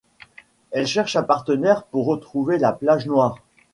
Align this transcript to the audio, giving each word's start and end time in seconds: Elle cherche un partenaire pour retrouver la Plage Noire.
Elle 0.71 0.87
cherche 0.87 1.15
un 1.15 1.21
partenaire 1.21 1.83
pour 1.83 2.07
retrouver 2.07 2.57
la 2.57 2.73
Plage 2.73 3.05
Noire. 3.05 3.35